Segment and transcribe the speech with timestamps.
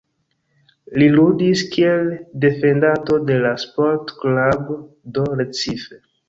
[1.01, 2.09] Li ludis kiel
[2.45, 4.73] defendanto en la Sport Club
[5.19, 6.01] do Recife.